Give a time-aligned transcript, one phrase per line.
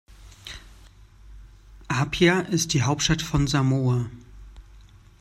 [1.89, 4.09] Apia ist die Hauptstadt von Samoa.